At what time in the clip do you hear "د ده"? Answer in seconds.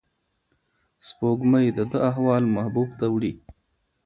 1.77-1.97